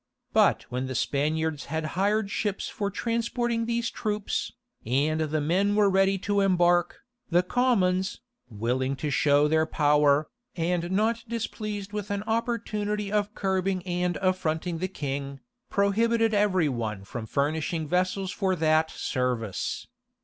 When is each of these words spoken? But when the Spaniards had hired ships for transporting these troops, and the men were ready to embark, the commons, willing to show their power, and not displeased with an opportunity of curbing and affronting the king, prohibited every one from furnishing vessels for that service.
But 0.33 0.63
when 0.71 0.87
the 0.87 0.95
Spaniards 0.95 1.65
had 1.65 1.85
hired 1.93 2.31
ships 2.31 2.67
for 2.67 2.89
transporting 2.89 3.67
these 3.67 3.91
troops, 3.91 4.51
and 4.83 5.21
the 5.21 5.39
men 5.39 5.75
were 5.75 5.91
ready 5.91 6.17
to 6.25 6.41
embark, 6.41 7.01
the 7.29 7.43
commons, 7.43 8.19
willing 8.49 8.95
to 8.95 9.11
show 9.11 9.47
their 9.47 9.67
power, 9.67 10.27
and 10.55 10.89
not 10.89 11.23
displeased 11.27 11.93
with 11.93 12.09
an 12.09 12.23
opportunity 12.23 13.11
of 13.11 13.35
curbing 13.35 13.83
and 13.85 14.17
affronting 14.23 14.79
the 14.79 14.87
king, 14.87 15.39
prohibited 15.69 16.33
every 16.33 16.67
one 16.67 17.03
from 17.03 17.27
furnishing 17.27 17.87
vessels 17.87 18.31
for 18.31 18.55
that 18.55 18.89
service. 18.89 19.85